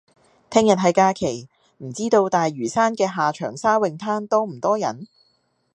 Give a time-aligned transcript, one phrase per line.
[0.49, 1.47] 聽日係假期，
[1.77, 5.05] 唔知道大嶼山嘅下長沙泳灘多唔多人？